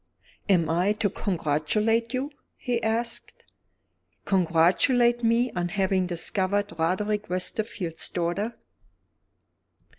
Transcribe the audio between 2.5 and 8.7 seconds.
he asked. "Congratulate me on having discovered Roderick Westerfield's daughter."